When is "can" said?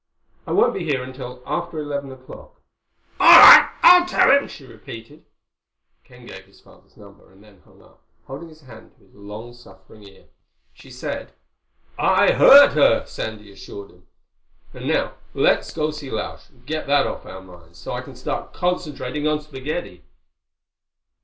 18.01-18.15